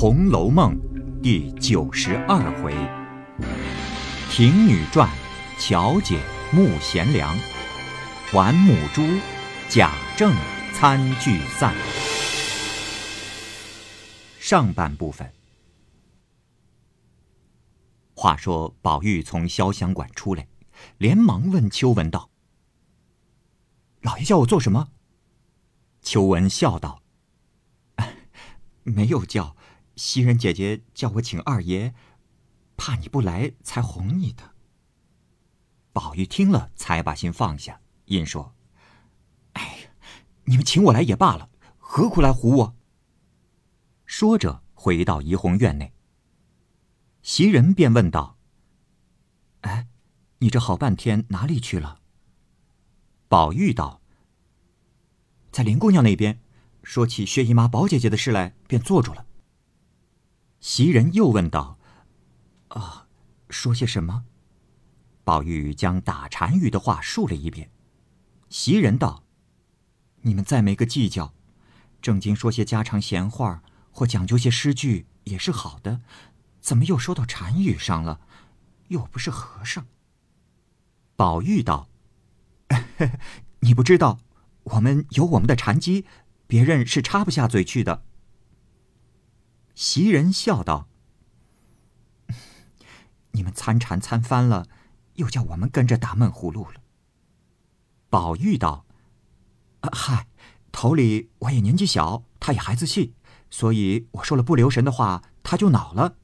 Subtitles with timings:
[0.00, 0.76] 红楼梦》
[1.20, 2.72] 第九十二回：
[4.30, 5.10] 婷女传，
[5.58, 6.20] 巧姐
[6.52, 7.36] 慕贤良；
[8.30, 9.02] 还母猪，
[9.68, 10.32] 贾政
[10.72, 11.74] 参聚散。
[14.38, 15.32] 上半部分。
[18.14, 20.46] 话说宝玉从潇湘馆出来，
[20.98, 22.30] 连忙问秋文道
[24.02, 24.90] ：“老爷叫我做什么？”
[26.02, 27.02] 秋文笑道
[28.84, 29.56] ：“没有叫，
[29.98, 31.92] 袭人姐姐叫我请二爷，
[32.76, 34.54] 怕你不来，才哄你的。”
[35.92, 38.54] 宝玉听了，才把心放下，因说
[39.54, 39.90] ：“哎呀，
[40.44, 42.76] 你们请我来也罢了，何苦来唬我？”
[44.06, 45.92] 说着，回到怡红院内。
[47.20, 48.38] 袭人便问道
[49.62, 49.88] ：“哎，
[50.38, 52.00] 你这好半天哪里去了？”
[53.26, 54.00] 宝玉道
[55.50, 56.40] ：“在林姑娘那边，
[56.84, 59.26] 说起薛姨妈、宝姐姐的事来，便坐住了。”
[60.60, 61.78] 袭人又问道
[62.68, 63.06] ：“啊，
[63.48, 64.24] 说些什么？”
[65.24, 67.70] 宝玉将打禅语的话述了一遍。
[68.48, 69.24] 袭人道
[70.22, 71.32] ：“你们再没个计较，
[72.00, 76.00] 正经说些家常闲话，或讲究些诗句，也是好的。”
[76.60, 78.20] 怎么又说到禅语上了？
[78.88, 79.86] 又不是和尚。
[81.14, 81.88] 宝玉道
[83.60, 84.18] ：“你不知道，
[84.64, 86.04] 我们有我们的禅机，
[86.46, 88.02] 别人是插不下嘴去的。”
[89.78, 90.88] 袭人笑道
[93.30, 94.66] ：“你们参禅参翻了，
[95.14, 96.82] 又叫我们跟着打闷葫芦了。”
[98.10, 98.86] 宝玉道
[99.92, 100.26] ：“嗨，
[100.72, 103.14] 头里我也年纪小，他也孩子气，
[103.50, 106.16] 所以我说了不留神的话，他就恼了。”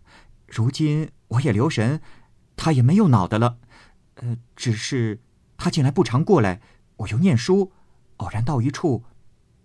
[0.50, 2.02] 如今我也留神，
[2.56, 3.60] 他也没有恼的了，
[4.16, 5.22] 呃，只是
[5.56, 6.60] 他近来不常过来，
[6.96, 7.70] 我又念书，
[8.16, 9.04] 偶然到一处，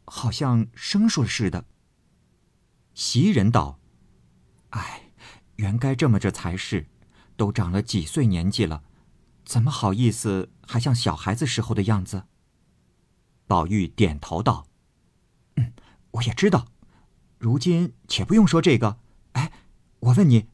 [0.05, 1.65] 好像生疏了似的。
[2.99, 3.79] 袭人道
[4.71, 5.13] ：“哎，
[5.55, 6.87] 原该这么着才是，
[7.37, 8.83] 都长了几岁年纪了，
[9.45, 12.25] 怎么好意思还像小孩子时候的样子？”
[13.47, 14.67] 宝玉点头道
[15.55, 15.71] ：“嗯，
[16.11, 16.67] 我也知道。
[17.37, 18.99] 如今且不用说这个，
[19.31, 19.53] 哎，
[20.01, 20.49] 我问你。”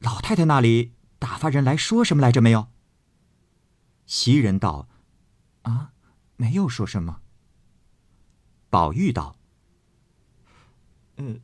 [0.00, 2.66] 老太太那里打发人来说什么来着没有？
[4.06, 4.88] 袭人道
[5.62, 5.92] ：“啊，
[6.34, 7.20] 没有说什么。”
[8.70, 9.36] 宝玉道
[11.18, 11.40] ：“嗯，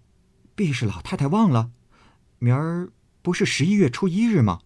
[0.54, 1.70] 必是老太太忘了。
[2.38, 2.92] 明儿
[3.22, 4.60] 不是十一月初一日吗？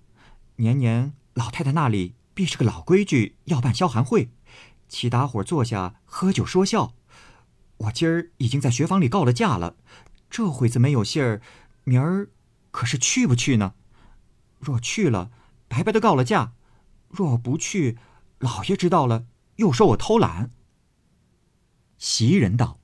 [0.57, 4.31] 年年老太太那里必是个老规矩，要办消寒会，
[4.89, 6.95] 齐大伙坐下喝酒说笑。
[7.79, 9.77] 我今儿已经在学房里告了假了，
[10.31, 11.43] 这会子没有信儿，
[11.85, 12.31] 明儿。”
[12.71, 13.73] 可是去不去呢？
[14.59, 15.31] 若去了，
[15.67, 16.53] 白白的告了假；
[17.09, 17.97] 若不去，
[18.39, 19.25] 老爷知道了，
[19.57, 20.51] 又说我偷懒。
[21.97, 22.79] 袭人道：“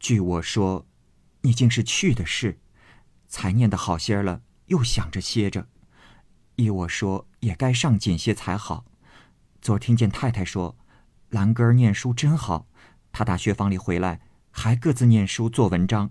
[0.00, 0.88] 据我说，
[1.42, 2.58] 你竟是去的事，
[3.28, 5.68] 才念得好些了，又想着歇着。
[6.56, 8.84] 依我说，也该上紧些才好。
[9.60, 10.76] 昨儿听见太太说，
[11.28, 12.66] 兰根儿念书真好，
[13.12, 14.20] 他打学房里回来，
[14.50, 16.10] 还各自念书做文章，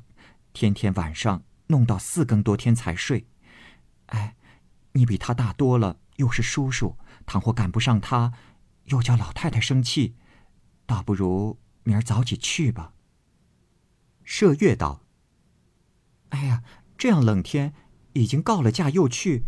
[0.54, 3.28] 天天晚上。”弄到四更多天才睡，
[4.08, 4.36] 哎，
[4.94, 6.98] 你比他大多了，又是叔叔，
[7.28, 8.34] 倘或赶不上他，
[8.86, 10.16] 又叫老太太生气，
[10.88, 12.94] 倒不如明儿早起去吧。
[14.26, 15.04] 麝月道
[16.30, 16.64] ：“哎呀，
[16.98, 17.74] 这样冷天，
[18.14, 19.46] 已经告了假又去，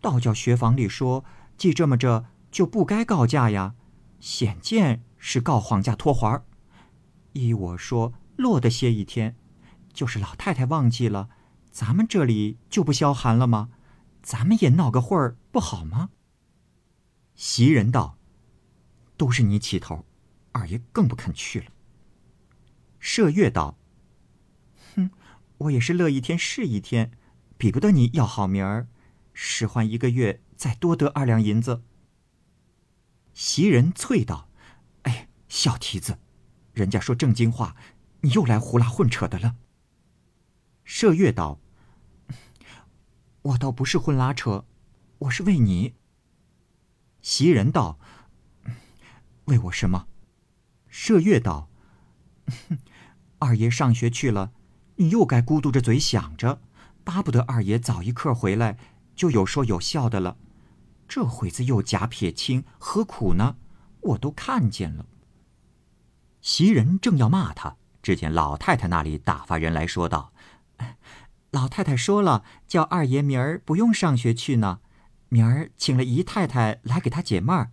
[0.00, 1.24] 倒叫学房里说，
[1.56, 3.74] 既这么着就不该告假呀，
[4.20, 6.44] 显见是告晃假托环儿。
[7.32, 9.36] 依我说，落得歇一天，
[9.92, 11.28] 就是老太太忘记了。”
[11.76, 13.68] 咱们这里就不消寒了吗？
[14.22, 16.08] 咱们也闹个会儿不好吗？
[17.34, 18.16] 袭人道
[19.18, 20.06] ：“都是你起头，
[20.52, 21.66] 二爷更不肯去了。”
[22.98, 23.76] 麝月道：“，
[25.58, 27.12] 我也是乐一天是一天，
[27.56, 28.88] 比不得你要好名儿，
[29.32, 31.82] 使唤一个月再多得二两银子。”
[33.32, 34.48] 袭人啐道
[35.02, 36.18] ：“哎，小蹄子，
[36.72, 37.76] 人家说正经话，
[38.22, 39.56] 你又来胡拉混扯的了。”
[40.86, 41.60] 麝月道。
[43.42, 44.66] 我倒不是混拉扯，
[45.18, 45.94] 我是为你。
[47.22, 47.98] 袭人道
[49.46, 50.08] ：“为我什么？”
[50.90, 51.70] 麝月道
[53.38, 54.52] ：“二爷上学去了，
[54.96, 56.60] 你又该咕嘟着嘴想着，
[57.04, 58.78] 巴不得二爷早一刻回来，
[59.14, 60.36] 就有说有笑的了。
[61.08, 63.56] 这会子又假撇清，何苦呢？
[64.00, 65.06] 我都看见了。”
[66.40, 70.32] 袭人正要骂他，只见老太太那里打发人来说道。
[71.50, 74.80] 老太太说了，叫二爷明儿不用上学去呢，
[75.28, 77.70] 明儿请了姨太太来给他解闷儿，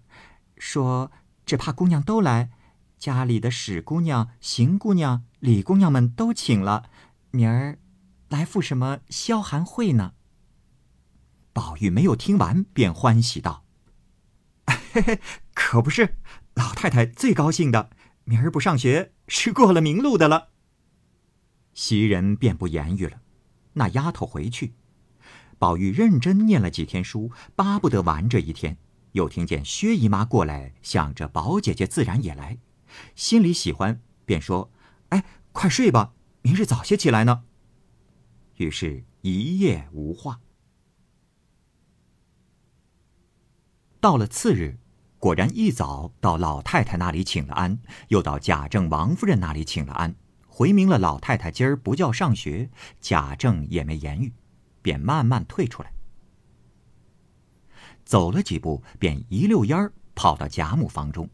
[0.57, 1.11] 说
[1.45, 2.49] 只怕姑娘都来，
[2.97, 6.89] 家里的史姑娘、邢姑娘、李姑娘们都请了，
[7.35, 7.79] 明儿
[8.29, 10.13] 来赴什么消寒会呢？
[11.51, 13.65] 宝玉没有听完，便欢喜道
[14.93, 15.19] ：“嘿嘿，
[15.55, 16.17] 可不是，
[16.53, 17.89] 老太太最高兴的。
[18.25, 20.49] 明儿不上学，是过了明路的了。”
[21.73, 23.21] 袭人便不言语了。
[23.73, 24.75] 那丫头回去，
[25.57, 28.77] 宝玉认真念了几天书，巴不得玩这一天。
[29.13, 32.59] 又听见薛姨妈过来，想着宝姐姐自然也来，
[33.15, 34.71] 心里喜欢，便说
[35.09, 36.13] ：“哎，快睡吧，
[36.43, 37.43] 明日早些起来呢。”
[38.57, 40.39] 于是，一夜无话。
[43.99, 44.77] 到了次日，
[45.17, 47.79] 果然一早到老太太那里请了安，
[48.09, 50.13] 又到贾政、王夫人那里请了安，
[50.45, 52.69] 回明了老太太今儿不叫上学，
[52.99, 54.33] 贾政也没言语，
[54.81, 55.93] 便慢慢退出来。
[58.03, 61.29] 走了几步，便一溜烟儿跑到贾母房中。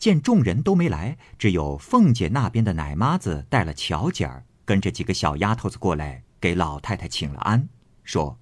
[0.00, 7.68] 见众人都没来，只有凤姐那边的奶妈子带了巧姐儿，跟着几个小丫头子过来，给老太太请了安，
[8.02, 8.38] 说。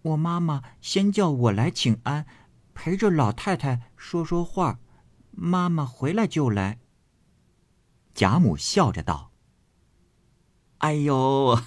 [0.00, 2.24] 我妈妈先叫我来请安，
[2.72, 4.78] 陪着老太太说说话。
[5.32, 6.78] 妈妈回来就来。
[8.14, 9.32] 贾母笑着道
[10.78, 11.60] ：“哎呦，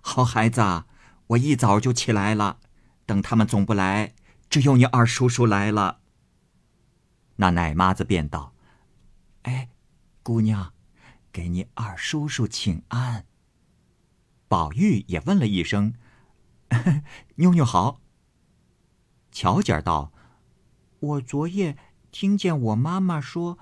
[0.00, 0.84] 好孩子，
[1.26, 2.60] 我一早就起来了，
[3.04, 4.14] 等他们总不来，
[4.48, 5.98] 只有你二叔叔来了。”
[7.36, 8.54] 那奶妈子便道
[9.42, 9.68] ：“哎，
[10.22, 10.72] 姑娘，
[11.30, 13.26] 给你二叔叔请安。”
[14.48, 15.94] 宝玉也问了一声。
[17.36, 18.00] 妞妞好。
[19.30, 20.12] 巧姐儿道
[20.98, 21.76] ：“我昨夜
[22.10, 23.58] 听见我妈妈说，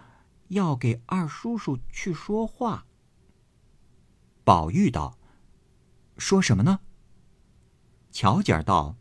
[0.49, 2.87] 要给二叔叔去说话。”
[4.45, 5.19] 宝玉道
[6.17, 6.81] ：“说什么呢？”
[8.13, 8.97] 巧姐儿道：“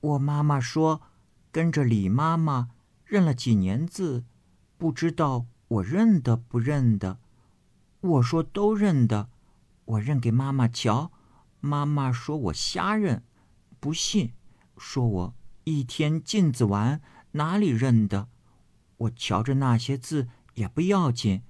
[0.00, 1.02] 我妈妈说，
[1.52, 2.70] 跟着李妈妈
[3.06, 4.24] 认了几年字，
[4.76, 7.18] 不知道我认得不认得。
[8.00, 9.30] 我说都认得，
[9.84, 11.10] 我认给妈妈瞧。”
[11.60, 13.24] 妈妈说我瞎认，
[13.80, 14.32] 不信，
[14.76, 17.00] 说我一天镜子玩，
[17.32, 18.28] 哪里认得？
[18.98, 21.42] 我瞧着那些字也不要紧，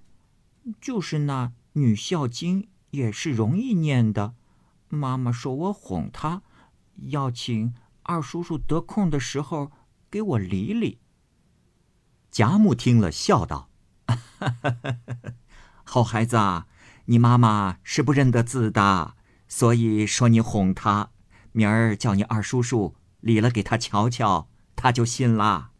[0.81, 2.63] 就是那《女孝经》
[2.93, 4.35] 也是容易念的。
[4.89, 6.43] 妈妈说我哄她，
[7.09, 7.75] 要请
[8.05, 9.71] 二叔叔得空的时候
[10.11, 10.99] 给我理理。
[12.37, 13.71] 贾母听了，笑道
[15.85, 16.67] ：“好孩子啊，
[17.07, 19.15] 你妈妈是不认得字的。”
[19.49, 21.13] 所以说你哄她，
[21.53, 25.71] 明儿叫你二叔叔理了给他瞧瞧，他就信了。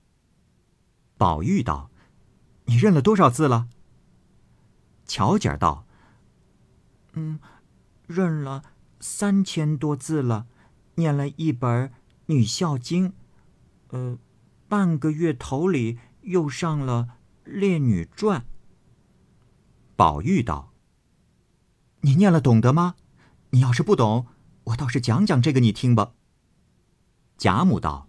[1.19, 1.91] 宝玉道
[2.65, 3.69] ：“你认了多少字了？”
[5.05, 5.85] 巧姐儿道
[7.13, 7.39] ：“嗯，
[8.07, 8.63] 认了
[8.99, 10.47] 三千多字了，
[10.95, 11.89] 念了一本
[12.25, 13.11] 《女孝经》，
[13.89, 14.17] 呃，
[14.67, 17.17] 半个月头里又上了
[17.51, 18.41] 《列女传》。”
[19.97, 20.73] 宝玉道
[22.03, 22.95] ：“你念了懂得吗？”
[23.51, 24.27] 你要是不懂，
[24.65, 26.13] 我倒是讲讲这个你听吧。
[27.39, 28.09] 贾母道：“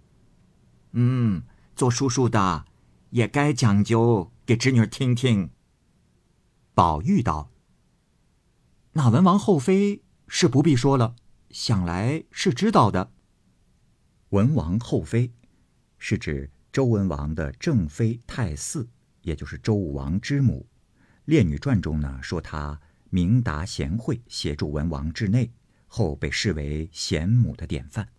[0.92, 1.44] 嗯，
[1.76, 2.66] 做叔叔的
[3.12, 5.52] 也该讲究，给侄女听听。”
[6.74, 7.50] 宝玉道
[8.94, 11.16] ：“那文王后妃是不必说了，
[11.52, 13.12] 想来是知道的。
[14.30, 15.32] 文王后妃，
[15.98, 18.88] 是指周文王的正妃太姒，
[19.24, 20.68] 也就是周武王之母。
[21.26, 22.80] 《列女传》中呢说她。
[23.10, 25.52] 明达贤惠，协助文王治内，
[25.88, 28.10] 后被视为贤母的典范。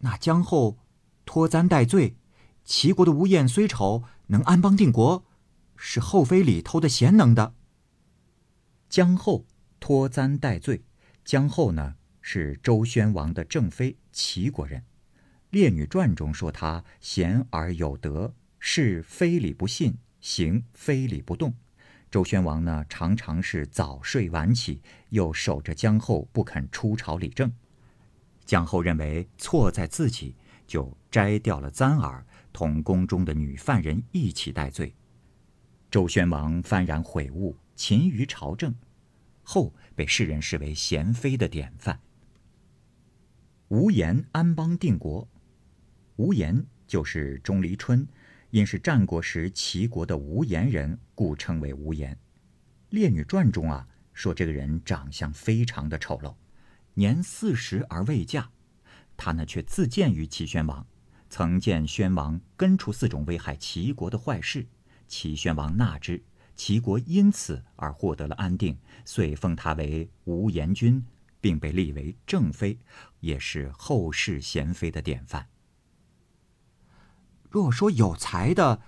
[0.00, 0.76] 那姜后
[1.24, 2.18] 脱簪戴罪，
[2.62, 5.24] 齐国的吴燕虽丑，能安邦定国，
[5.76, 7.54] 是后妃里头的贤能的。
[8.90, 9.46] 姜后
[9.80, 10.84] 脱簪戴罪，
[11.24, 14.80] 姜后呢是周宣王的正妃，齐国人。
[15.50, 21.54] 《列女传》中说她贤而有德，是非礼不信，行非礼不动。
[22.10, 27.50] 周宣王呢，常常是早睡晚起，又守着姜后不肯出朝理政。
[28.44, 30.34] 姜后认为错在自己，
[30.66, 34.94] 就摘掉了簪耳，同宫中的女犯人一起戴罪。
[35.90, 38.74] 周宣王幡然悔悟，勤于朝政，
[39.42, 42.00] 后被世人视为贤妃的典范。
[43.68, 45.28] 无言安邦定国，
[46.18, 48.06] 无言就是钟离春。
[48.50, 52.14] 因是战国时齐国的无颜人，故称为无颜。
[52.88, 56.34] 《列女传》中啊，说这个人长相非常的丑陋，
[56.94, 58.50] 年四十而未嫁。
[59.18, 60.86] 他呢却自荐于齐宣王，
[61.28, 64.66] 曾见宣王根除四种危害齐国的坏事，
[65.06, 66.22] 齐宣王纳之，
[66.56, 71.04] 齐国因此而获得了安定，遂封他为无颜君，
[71.38, 72.78] 并被立为正妃，
[73.20, 75.46] 也是后世贤妃的典范。
[77.50, 78.82] 若说有才的，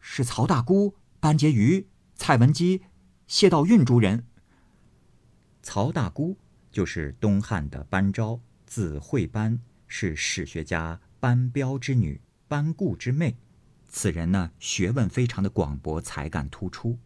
[0.00, 2.82] 是曹大姑、班婕妤、蔡文姬、
[3.26, 4.26] 谢道韫诸人，
[5.62, 6.36] 曹大姑
[6.70, 13.36] 就是东汉的班昭，字惠班，是史学家班彪之女，班固之妹。
[13.88, 16.98] 此人呢，学问非常的广博，才干突出，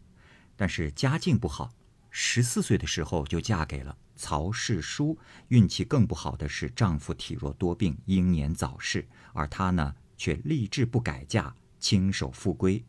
[0.57, 1.71] 但是家境不好。
[2.09, 5.17] 十四岁的时候就嫁给了曹世书，
[5.47, 12.85] 运气更不好的是丈夫体弱多病，英年早逝，而她呢却立志不改嫁，亲守妇规，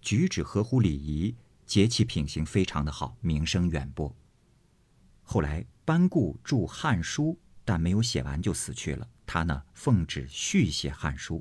[0.00, 1.34] 举止合乎礼仪，
[1.66, 4.16] 节气品行非常的好，名声远播。
[5.22, 7.32] 后来班固著《汉书》，
[7.66, 9.06] 但没有写完就死去了。
[9.26, 11.36] 他呢奉旨续写《汉书》，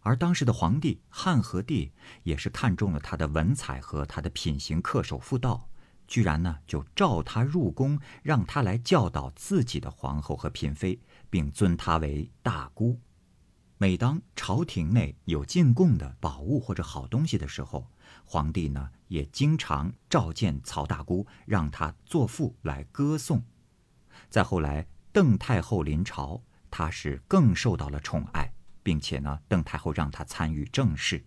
[0.00, 1.92] 而当时的皇帝汉和帝
[2.22, 5.68] 也是看中了他的文采和他的品行，恪守妇道。
[6.06, 12.98] 居然呢，就召他入宫，让他来教导自己的皇后和嫔妃，并尊他为大姑。
[13.84, 17.86] 每当朝廷内有进贡的宝物或者好东西的时候，
[18.24, 23.44] 皇帝呢也经常召见曹大姑，让她作赋来歌颂。
[24.30, 31.26] 再后来，邓太后临朝，她是更受到了宠爱，并且呢，邓太后让她参与政事。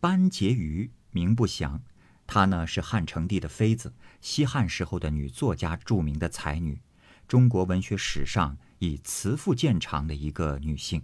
[0.00, 1.82] 班婕妤名不详。
[2.26, 3.92] 她呢是汉成帝的妃子，
[4.22, 6.80] 西汉时候的女作家，著名的才女，
[7.26, 11.02] 中国文学史上以词赋见长的一个女性。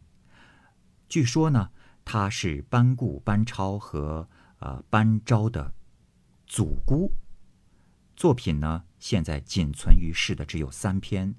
[1.08, 1.70] 据说呢，
[2.04, 5.72] 她是班固、班超和呃班昭的
[6.46, 7.12] 祖姑。
[8.16, 11.32] 作品呢，现在仅存于世的只有三篇：《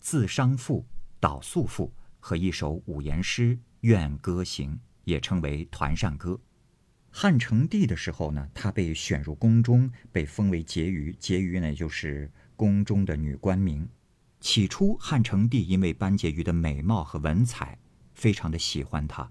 [0.00, 0.80] 自伤赋》
[1.20, 1.86] 《导素赋》
[2.20, 4.72] 和一首五言诗《怨歌行》，
[5.04, 6.38] 也称为团扇歌。
[7.10, 11.16] 汉成帝的时候呢，她被选入宫中，被封为婕妤。
[11.18, 13.88] 婕妤呢，就是宫中的女官名。
[14.40, 17.78] 起初，汉成帝因为班婕妤的美貌和文采，
[18.18, 19.30] 非常的喜欢他。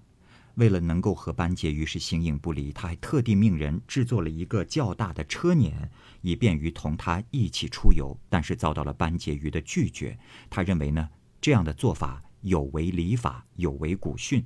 [0.54, 5.72] 为了能够和班婕妤是形影不离，他还特地命人制作了一个较大的车辇，
[6.22, 8.18] 以便于同他一起出游。
[8.28, 10.18] 但是遭到了班婕妤的拒绝。
[10.50, 11.08] 他认为呢，
[11.40, 14.44] 这样的做法有违礼法，有违古训。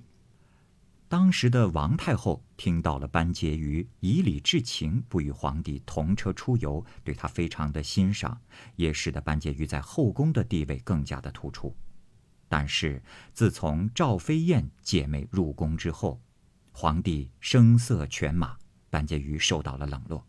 [1.09, 8.39] 当时的王太后听到了班婕妤以礼致情，不与皇帝同车出游，对她非常的欣赏，
[8.77, 11.75] 也使得班婕妤在后宫的地位更加的突出。
[12.53, 16.21] 但是自从赵飞燕姐妹入宫之后，
[16.71, 18.59] 皇帝声色犬马，
[18.91, 20.23] 班婕妤受到了冷落。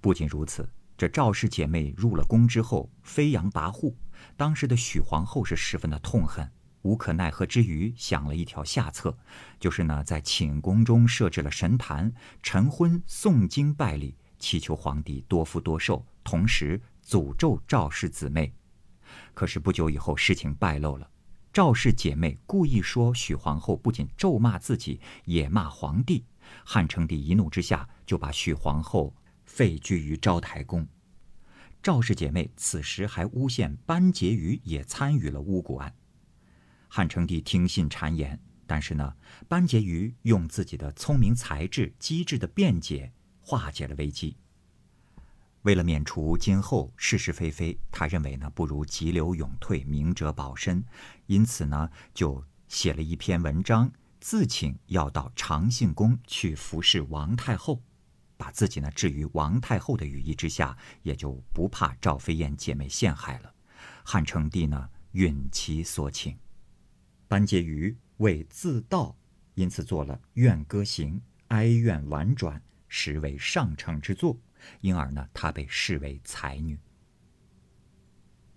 [0.00, 0.66] 不仅如此，
[0.96, 3.94] 这赵氏姐妹入了宫之后飞扬跋扈，
[4.34, 6.50] 当时的许皇后是十分的痛恨。
[6.80, 9.18] 无可奈何之余，想了一条下策，
[9.60, 18.54] 就是呢，在寝宫中设置了神坛，晨昏诵经拜礼，祈求皇帝多福多寿，同时诅咒赵氏姊妹。
[19.34, 21.10] 可是不久以后，事情败露了，
[21.56, 26.22] 赵氏姐妹故意说许皇后不仅咒骂自己，也骂皇帝。
[26.66, 30.86] 汉成帝一怒之下，就把许皇后废居于昭台宫。
[31.82, 35.94] 赵氏姐妹此时还诬陷班婕妤也参与了巫蛊案。
[36.88, 39.14] 汉成帝听信谗言，但是呢，
[39.48, 43.10] 班婕妤用自己的聪明才智、机智的辩解
[43.40, 44.36] 化解了危机。
[45.66, 50.84] 为了免除今后是是非非，他认为呢，不如急流勇退，明哲保身，
[51.26, 57.82] 因此呢，就写了一篇文章，自请要到长信宫去服侍王太后，
[58.36, 63.52] 把自己呢置于王太后的羽翼之下，也就不怕赵飞燕姐妹陷害了。
[64.04, 66.38] 汉成帝呢，允其所请。
[67.26, 69.12] 班婕妤为自悼，
[69.54, 71.16] 因此做了《怨歌行》，
[71.48, 74.38] 哀怨婉转，实为上乘之作。
[74.80, 76.78] 因而呢，她被视为才女。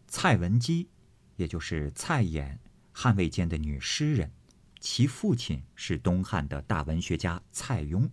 [0.07, 0.89] 蔡文姬，
[1.35, 2.57] 也就是蔡琰，
[2.91, 4.31] 汉魏间的女诗人，
[4.79, 8.09] 其父亲是东汉的大文学家蔡邕。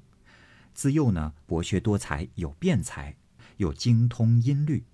[0.75, 3.17] 自幼呢，博学多才，有辩才，
[3.57, 4.85] 又精通音律。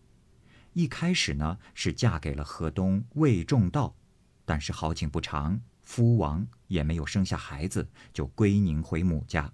[0.74, 3.94] 一开始呢，是嫁给了河东魏仲道。
[4.44, 9.52] 但是好景不长，夫亡也没有生下孩子，就归宁回母家。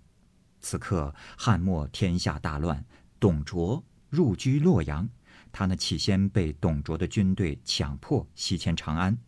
[0.60, 2.84] 此刻汉末天下大乱，
[3.20, 5.08] 董卓入居洛阳，
[5.50, 9.18] 他呢起先被董卓的军队强迫西迁长安，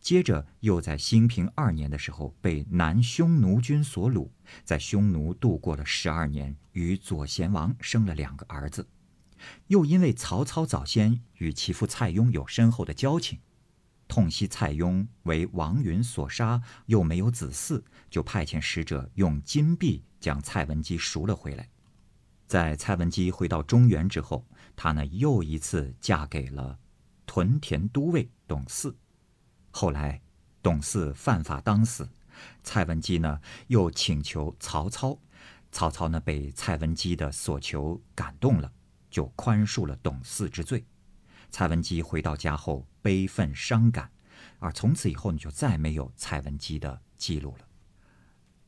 [0.00, 4.28] 接着又在兴平二年的时候被南匈奴军所掳，
[4.64, 8.88] 在匈奴度过了十二年，与左贤王生了两个儿子，
[9.66, 13.38] 又因为曹操早先与其父蔡邕有深厚的交情。
[14.06, 21.68] 痛惜蔡邕为王允所杀，又没有子嗣，就派遣使者用金币将蔡文姬赎了回来。
[22.50, 26.76] 在蔡文姬回到中原之后，她呢又一次嫁给了
[27.24, 28.92] 屯田都尉董祀。
[29.70, 30.20] 后来
[30.60, 32.10] 董祀犯法当死，
[32.64, 35.16] 蔡文姬呢又请求曹操，
[35.70, 38.72] 曹操呢被蔡文姬的所求感动了，
[39.08, 40.84] 就宽恕了董祀之罪。
[41.52, 44.10] 蔡文姬回到家后悲愤伤感，
[44.58, 47.64] 而从此以后呢，就再没有蔡文姬的记录了。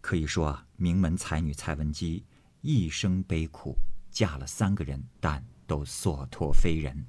[0.00, 2.24] 可以说啊，名门才女蔡文姬
[2.62, 3.76] 一生悲苦，
[4.08, 7.04] 嫁了三个人，但都所托非人。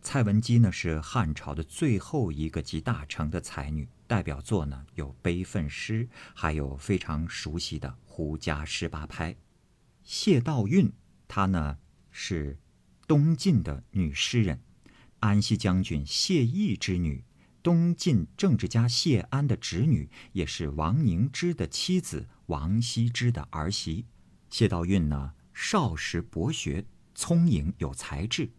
[0.00, 9.32] 蔡文姬呢是汉朝的最后一个集大成的才女，代表作呢有《悲愤诗》，还有非常熟悉的《胡笳十八拍》。
[10.02, 10.90] 谢道韫，
[11.28, 11.78] 她呢
[12.10, 12.58] 是
[13.06, 14.60] 东晋的女诗人，
[15.20, 17.22] 安西将军谢毅之女，
[17.62, 24.06] 东晋政治家谢安的侄女，也是王凝之的妻子，王羲之的儿媳。
[24.52, 28.50] 谢道韫呢少时博学，聪颖有才智。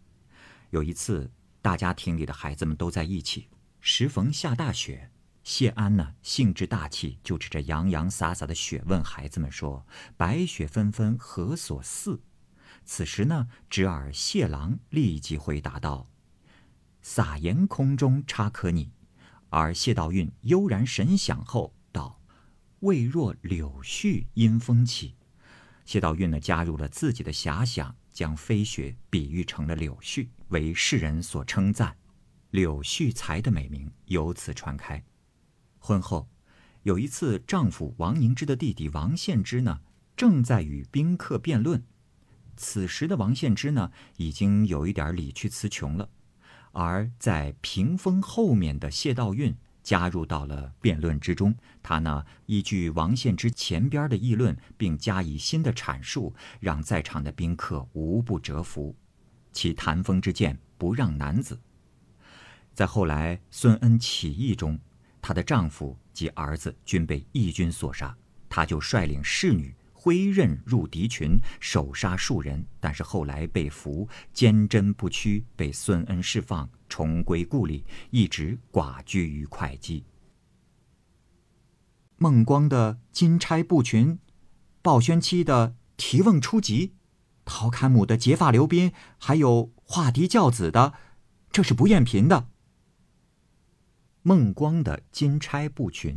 [0.72, 1.32] 有一次，
[1.62, 3.48] 大家庭里的孩子们都在一起，
[3.80, 5.12] 时逢下大雪。
[5.44, 9.86] 谢安呢，兴致大起，就指着洋洋洒洒的雪问孩子们说
[10.18, 12.20] ：“白雪纷纷，何所似？”
[12.84, 16.10] 此时呢，侄儿谢郎立即回答道
[17.04, 18.92] ：“撒盐空中差可拟。”
[19.50, 22.20] 而谢道韫悠然神想后道
[22.82, 25.14] ：“未若柳絮因风起。”
[25.86, 31.96] 谢道韫呢，加入了自己的遐想，将飞雪比喻成了柳絮，为世人所称赞，
[32.52, 35.04] 柳絮才的美名由此传开。
[35.80, 36.30] 婚后，
[36.84, 39.82] 有一次，丈夫王凝之的弟弟王献之呢，
[40.16, 41.84] 正在与宾客辩论。
[42.56, 46.10] 此时的王献之呢，已经有一点理屈词穷了。
[46.72, 58.96] 而在屏风后面的谢道韫加入到了辩论之中，他呢依据王献之前边的议论，并加以新的阐述，让在场的宾客无不折服。
[59.52, 61.60] 其谈风之见不让男子。
[62.74, 64.80] 在后来孙恩起义中。
[65.26, 68.14] 她的丈夫及儿子均被义军所杀，
[68.50, 80.04] 她就率领侍女挥刃入敌群，手杀数人，但是后来被俘，坚贞不屈，被孙恩释放，重归故里，一直寡居于会稽。
[82.18, 84.16] 孟光的《金钗步群》，
[84.82, 86.88] 鲍宣期的《提瓮初集》，
[87.46, 90.96] 陶侃母的《结发流宾》，还有画敌教子的，
[91.50, 92.50] 这是不厌贫的。
[94.22, 96.16] 孟光的《金钗步群》，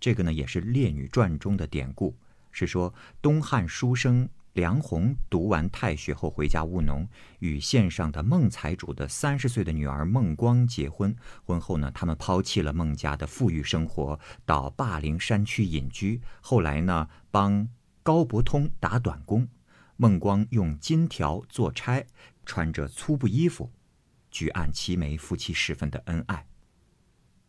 [0.00, 2.16] 这个呢也是《列女传》中的典故，
[2.54, 7.06] 是说东汉书生梁鸿读完太学后回家务农，
[7.40, 11.14] 与县上的孟财主的三十岁的女儿孟光结婚。
[11.44, 16.20] 婚后呢，他们抛弃了孟家的富裕生活，到霸陵山区隐居。
[16.40, 17.68] 后来呢，帮
[18.04, 19.48] 高伯通打短工，
[19.96, 22.06] 孟光用金条做钗，
[22.46, 23.72] 穿着粗布衣服，
[24.30, 26.46] 举案齐眉，夫妻十分的恩爱。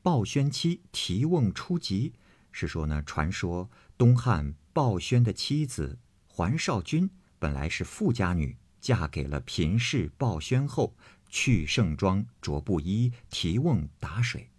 [0.01, 2.13] 鲍宣妻提瓮初集，
[2.51, 10.93] 是说呢，传说东汉鲍宣的妻子桓少君本来是富家女，嫁给了贫士鲍宣后，
[11.29, 14.49] 去盛装，着布衣，提瓮打水。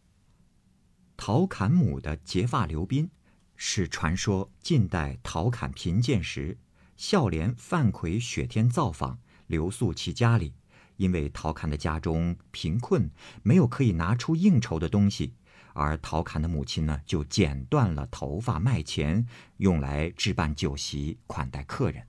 [1.19, 3.11] 陶侃母的结发刘宾，
[3.57, 6.57] 是传说近代陶侃贫贱时，
[6.97, 9.19] 孝廉范奎雪天造访，
[9.49, 10.55] 留宿其家里。
[10.97, 13.11] 因为陶侃的家中贫困，
[13.43, 15.35] 没有可以拿出应酬的东西，
[15.77, 19.27] 而陶侃的母亲呢，就剪断了头发卖钱，
[19.59, 22.07] 用来置办酒席款待客人。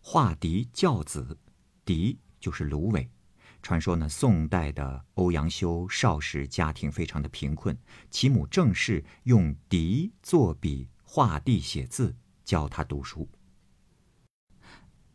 [0.00, 1.38] 画荻教子，
[1.86, 3.08] 荻就是芦苇。
[3.62, 7.78] 传说呢，宋代的欧阳修少时家庭非常的贫困，
[8.10, 13.28] 其母郑氏用荻作笔画地写字，教他读书。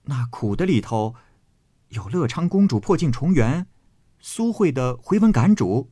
[0.03, 1.13] 那苦的里头。
[1.89, 3.67] 有乐昌公主破镜重圆，
[4.17, 5.91] 苏慧的回文感主。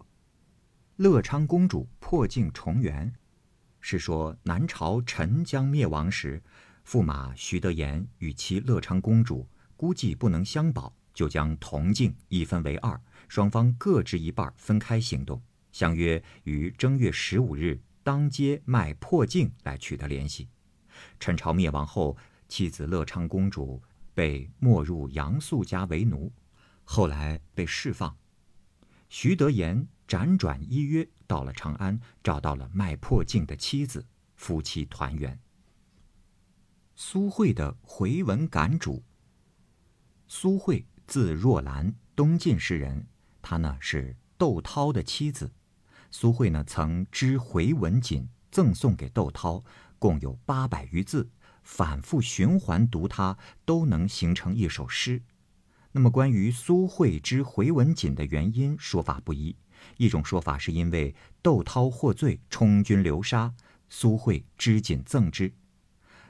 [1.02, 3.12] 乐昌公主破镜重圆，
[3.80, 6.40] 是说南朝陈将灭亡时，
[6.86, 20.50] 驸马徐德言与其乐昌公主估计不能相保，就将铜镜一分为二，双方各执一半，分开行动，相约于正月十五日当街卖破镜来取得联系。
[21.20, 22.16] 陈朝灭亡后，
[22.48, 23.82] 妻子乐昌公主。
[24.14, 26.32] 被没入杨素家为奴，
[26.84, 28.16] 后来被释放。
[29.08, 35.40] 徐德言辗转依约到了长安，找到了卖破镜的妻子，夫妻团圆。
[36.98, 39.02] 苏慧的回文感主。
[40.28, 43.08] 苏慧字若兰，东晋诗人，
[43.42, 45.50] 她呢是窦涛的妻子。
[46.10, 49.64] 苏慧呢曾织回文锦赠送给窦涛，
[49.98, 51.32] 共有八百余字。
[51.64, 55.24] 反复循环读它，都能形成一首诗。
[55.94, 59.56] 那么，关于苏慧之回文锦的原因，说法不一。
[59.98, 63.54] 一种说法是因为窦涛获罪，充军流沙，
[63.90, 65.52] 苏慧织锦赠之；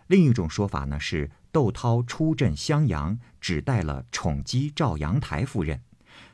[0.08, 5.82] 另一种说法呢是窦涛出镇襄阳，只带了宠姬赵阳台夫人，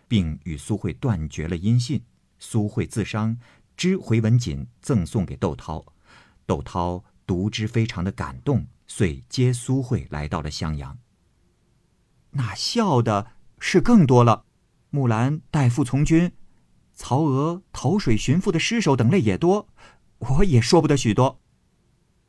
[0.08, 2.03] 并与苏慧断绝了音信。
[2.39, 3.38] 苏慧自伤，
[3.75, 5.86] 知回文锦赠送给窦涛，
[6.45, 10.97] 窦涛读之非常的感动，遂接苏慧来到了襄阳。
[12.32, 14.45] 那笑的是更多了，
[14.91, 16.32] 木兰代父从军，
[16.97, 19.69] 曹娥投水寻父的尸首等类也多，
[20.17, 21.39] 我也说不得许多。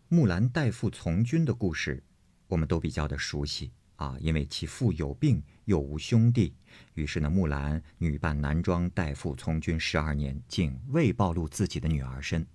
[0.09, 2.05] 木兰代父从军的故事，
[2.49, 6.55] 我们都比较的熟悉啊，因为其父有病又无兄弟，
[6.93, 12.47] 于是呢，木兰女扮男装代父从军十二年，竟未暴露自己的女儿身。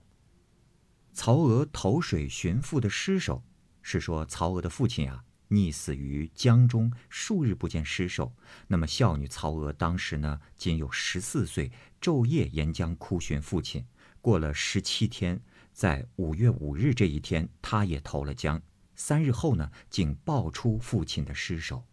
[1.13, 3.43] 曹娥投水寻父的尸首，
[3.81, 5.23] 是说曹娥的父亲啊。
[5.53, 8.33] 溺死于江中，数日不见尸首。
[8.67, 13.85] 那么孝女曹娥当时呢，仅有十四岁，昼夜沿江哭寻父亲。
[14.19, 18.61] 过了十七天，在五月五日这一天，她也投了江。
[18.95, 21.83] 三日后呢，竟爆出父亲的尸首。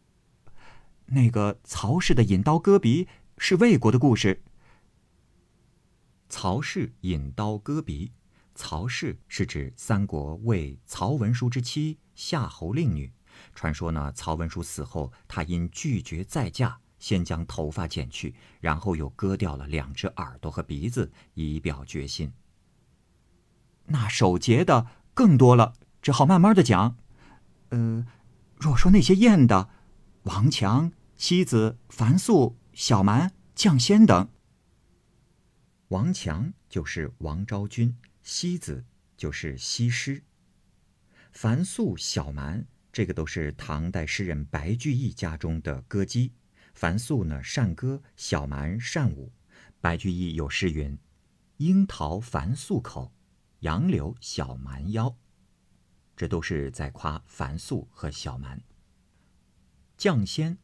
[1.07, 4.43] 那个曹氏的引刀割鼻是魏国的故事。
[6.29, 8.13] 曹氏引刀割鼻，
[8.55, 13.13] 曹氏是指三国魏曹文书之妻夏侯令女。
[13.55, 22.33] 传说呢，曹文书死后，他因拒绝再嫁，先将头发剪去，然后又割掉了两只耳朵和鼻子，以表决心。
[23.87, 26.97] 那守节的更多了，只好慢慢的讲。
[27.71, 28.07] 呃，
[28.57, 29.69] 若说那些艳的，
[30.25, 34.29] 王强、西子、樊素、小蛮、绛仙等。
[35.89, 38.85] 王强就是王昭君，西子
[39.17, 40.23] 就是西施，
[41.33, 42.67] 樊素、小蛮。
[42.93, 46.33] 这个都是唐代诗人白居易家中的歌姬。
[46.75, 49.33] 樊素呢善歌，小蛮善舞。
[49.81, 50.97] 白居易有诗云
[51.59, 53.13] ：“樱桃樊素口，
[53.61, 55.17] 杨柳小蛮腰。”
[56.17, 58.63] 这都是在夸樊素和小蛮。
[59.99, 60.59] 绛仙，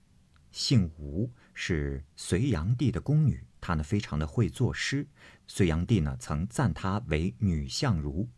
[0.51, 5.07] 姓吴，是隋炀帝的宫女，她呢非常的会作诗。
[5.47, 8.29] 隋炀帝呢曾赞她为女相如。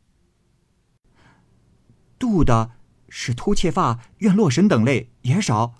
[2.18, 2.77] 杜的。
[3.08, 5.74] 是秃妾发、怨洛神等类也少。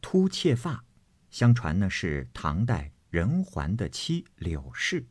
[0.00, 0.84] 秃妾发，
[1.30, 5.06] 相传呢是唐代任环的妻柳氏。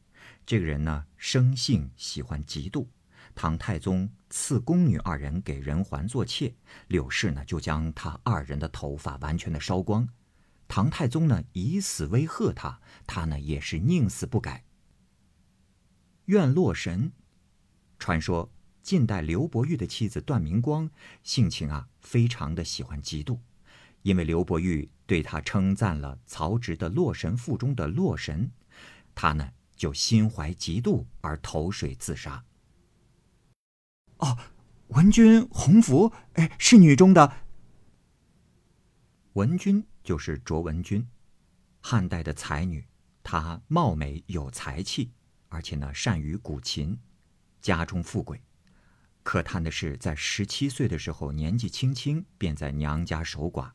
[0.45, 2.87] 这个人呢生性喜欢嫉妒，
[3.35, 6.53] 唐太宗赐宫女二人给任环做妾，
[6.87, 10.07] 柳氏呢就将他二人的头发完全的烧光。
[10.67, 14.65] 唐太宗呢以死威吓他，他呢也是宁死不改。
[16.25, 17.11] 怨洛神，
[17.97, 18.51] 传说。
[18.89, 20.89] 晋代刘伯玉的妻子段明光，
[21.21, 23.37] 性情啊非常的喜欢嫉妒，
[24.01, 28.49] 因为刘伯玉对他称赞了曹植的《洛神赋》中的洛神，
[29.13, 32.43] 他呢就心怀嫉妒而投水自杀。
[34.17, 34.35] 哦，
[34.87, 37.31] 文君洪福，哎，是女中的。
[39.33, 41.07] 文君就是卓文君，
[41.79, 42.87] 汉代的才女，
[43.21, 45.11] 她貌美有才气，
[45.49, 46.97] 而且呢善于古琴，
[47.61, 48.41] 家中富贵。
[49.29, 53.69] 可叹的是，在十七岁的时候，年纪轻轻便在娘家守寡，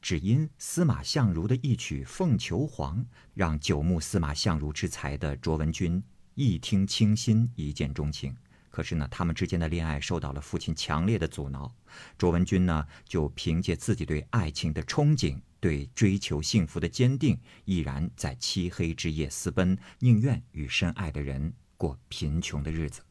[0.00, 2.96] 只因司马相如的一曲《凤求凰》，
[3.34, 6.02] 让久慕司马相如之才的卓文君
[6.36, 8.34] 一听倾心，一见钟情。
[8.70, 11.70] 可是呢，他们之间的恋爱受到了父亲强烈的阻挠。
[12.16, 23.02] 卓文君呢，就凭借自己对爱情的憧憬，对追求幸福的坚定，毅然在漆黑之夜私奔，宁愿与深爱的人过贫穷的日子。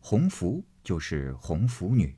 [0.00, 0.64] 洪福。
[0.86, 2.16] 就是红拂女，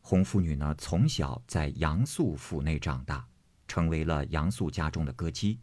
[0.00, 3.24] 红拂女呢，从小在杨素府内长大，
[3.68, 5.60] 成为了杨素家中的歌姬，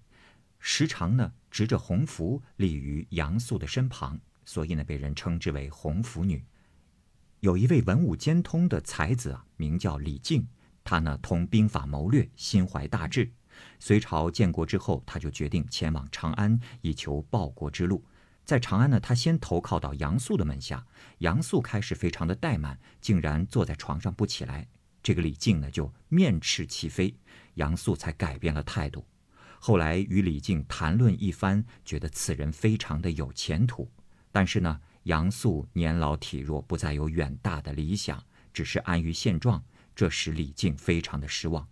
[0.58, 6.42] 时常呢执着红拂立于杨素的身旁，所以呢被人称之为红拂女。
[7.42, 10.48] 有一位文武兼通的才子啊，名叫李靖，
[10.82, 13.30] 他呢通兵法谋略，心怀大志。
[13.80, 18.02] 隋朝建国之后，他就决定前往长安，以求报国之路。
[18.50, 20.84] 在长安呢，他先投靠到杨素的门下。
[21.20, 24.68] 杨素开始非常的怠慢，竟然坐在床上不起来。
[25.04, 27.14] 这个李靖呢，就面斥其非，
[27.54, 29.06] 杨素才改变了态度。
[29.60, 33.88] 后来与李靖谈论一番，觉得此人非常的有前途。
[34.32, 39.64] 但是呢，杨素年老体弱，不再有远大的理想，只是安于现状，
[39.96, 41.68] 这使李靖非常的失望。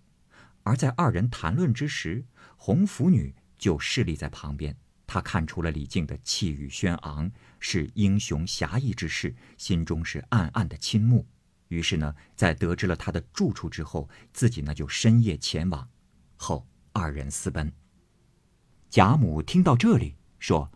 [0.61, 2.23] 而在二人谈论之时，
[2.55, 4.77] 红拂女就侍立在旁边。
[5.07, 11.25] 他看出了李靖的气宇轩昂，是英雄侠义之士，心中是暗暗的倾慕。
[11.69, 15.87] 于是呢，在得知了他的住处之后，自己呢就深夜前往，
[16.35, 17.71] 后二人私奔。
[18.89, 20.71] 贾母听到这里，说：“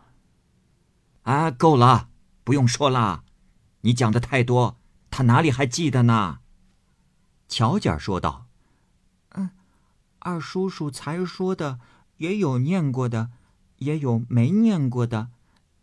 [1.23, 2.09] 啊，够了，
[2.45, 3.25] 不用说了，
[3.81, 6.39] 你讲的太多，他哪里还记得呢？”
[7.49, 8.47] 巧姐说道
[9.35, 9.51] ：“嗯，
[10.19, 11.81] 二叔叔才说的。”
[12.21, 13.31] 也有念过的，
[13.81, 15.29] 也有没念过的。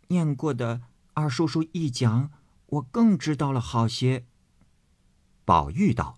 [0.07, 0.81] 念过的，
[1.13, 2.31] 二叔叔一讲，
[2.65, 4.25] 我更知道了好些。
[5.45, 6.17] 宝玉道：“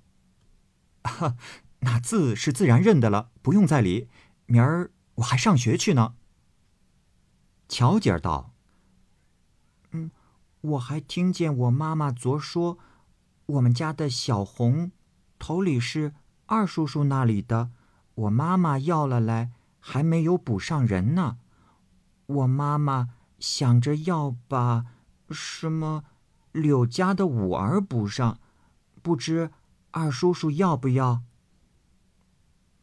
[1.04, 1.36] 哈
[1.80, 4.08] 那字是自然认得了，不用再理。
[4.46, 6.16] 明儿我还上学去呢。”
[7.68, 8.54] 乔姐儿道
[9.92, 10.12] ：“嗯，
[10.62, 12.78] 我还听见我妈妈昨说，
[13.48, 14.92] 我们家的小红
[15.40, 16.14] 头里是
[16.46, 17.72] 二叔叔那里的，
[18.14, 21.40] 我妈妈要了来，还没有补上人呢。
[22.32, 24.86] 我妈妈想着要把
[25.30, 26.04] 什么
[26.52, 28.40] 柳家的五儿补上，
[29.02, 29.52] 不知
[29.92, 31.24] 二叔叔要不要？”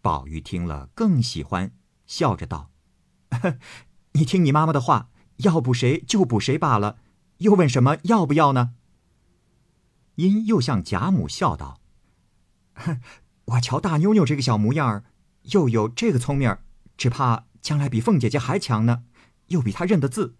[0.00, 1.72] 宝玉听了更喜欢，
[2.06, 2.70] 笑着道。
[4.12, 6.98] 你听你妈妈的话，要补谁就补谁罢了，
[7.38, 8.74] 又问什么要不要呢？
[10.14, 11.80] 因又向贾母笑道
[13.44, 15.04] ：“我瞧大妞妞这个小模样儿，
[15.42, 16.64] 又有这个聪明儿，
[16.96, 19.04] 只怕将来比凤姐姐还强呢，
[19.48, 20.36] 又比她认得字。”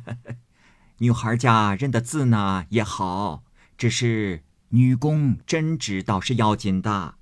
[1.00, 3.44] 女孩家认得字呢也好，
[3.78, 7.16] 只是女工真知倒是要紧的。”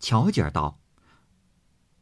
[0.00, 0.80] 巧姐儿道。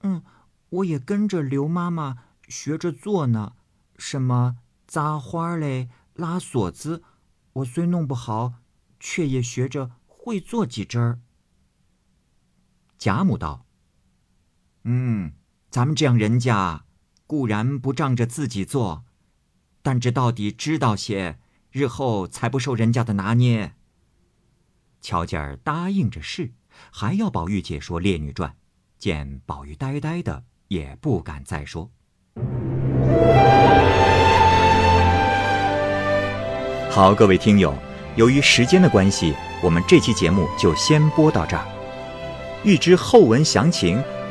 [0.00, 0.22] 嗯，
[0.68, 3.54] 我也跟着刘妈妈学着做呢。
[3.96, 7.04] 什么扎花嘞、拉锁子，
[7.52, 8.54] 我虽弄不好，
[8.98, 11.20] 却也学着会做几针儿。
[12.98, 13.64] 贾母道
[14.84, 15.32] ：“嗯，
[15.70, 16.84] 咱们这样人家，
[17.26, 19.04] 固然不仗着自己做，
[19.80, 21.38] 但这到底知道些，
[21.70, 23.74] 日后才不受人家的拿捏。”
[25.00, 26.52] 乔姐儿答应着是，
[26.90, 28.50] 还要宝玉解说《烈女传》。
[28.98, 31.90] 见宝玉呆呆的，也不敢再说。
[36.88, 37.74] 好，各位听友，
[38.16, 41.66] 由于时间的关系，我们这期节目就先播到这儿。
[42.64, 44.00] 欲知后文详情，